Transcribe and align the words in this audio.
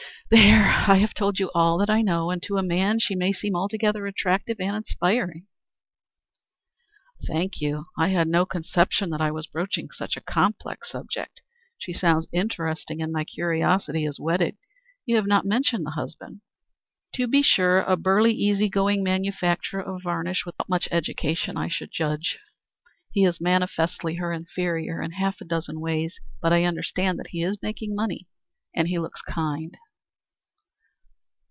There, 0.33 0.63
I 0.87 0.95
have 0.99 1.13
told 1.13 1.39
you 1.39 1.51
all 1.53 1.83
I 1.91 2.01
know, 2.01 2.29
and 2.31 2.41
to 2.43 2.55
a 2.55 2.63
man 2.63 2.99
she 3.01 3.15
may 3.15 3.33
seem 3.33 3.53
altogether 3.53 4.07
attractive 4.07 4.61
and 4.61 4.77
inspiring." 4.77 5.45
"Thank 7.27 7.59
you. 7.59 7.87
I 7.97 8.07
had 8.07 8.29
no 8.29 8.45
conception 8.45 9.09
that 9.09 9.19
I 9.19 9.29
was 9.29 9.45
broaching 9.45 9.89
such 9.91 10.15
a 10.15 10.21
complex 10.21 10.89
subject. 10.91 11.41
She 11.79 11.91
sounds 11.91 12.29
interesting, 12.31 13.01
and 13.01 13.11
my 13.11 13.25
curiosity 13.25 14.05
is 14.05 14.21
whetted. 14.21 14.55
You 15.05 15.17
have 15.17 15.27
not 15.27 15.43
mentioned 15.45 15.85
the 15.85 15.99
husband." 16.01 16.39
"To 17.15 17.27
be 17.27 17.41
sure. 17.41 17.81
A 17.81 17.97
burly, 17.97 18.31
easy 18.31 18.69
going 18.69 19.03
manufacturer 19.03 19.81
of 19.83 20.01
varnish, 20.03 20.45
without 20.45 20.69
much 20.69 20.87
education, 20.91 21.57
I 21.57 21.67
should 21.67 21.91
judge. 21.91 22.39
He 23.11 23.25
is 23.25 23.41
manifestly 23.41 24.15
her 24.15 24.31
inferior 24.31 25.01
in 25.01 25.11
half 25.11 25.41
a 25.41 25.45
dozen 25.45 25.81
ways, 25.81 26.21
but 26.41 26.53
I 26.53 26.63
understand 26.63 27.19
that 27.19 27.31
he 27.31 27.43
is 27.43 27.61
making 27.61 27.93
money, 27.93 28.29
and 28.73 28.87
he 28.87 28.97
looks 28.97 29.21
kind." 29.23 29.75